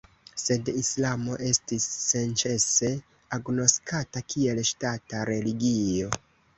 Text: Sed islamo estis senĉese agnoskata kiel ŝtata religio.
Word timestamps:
Sed 0.43 0.69
islamo 0.81 1.35
estis 1.49 1.85
senĉese 2.07 2.91
agnoskata 3.41 4.27
kiel 4.35 4.67
ŝtata 4.75 5.25
religio. 5.35 6.15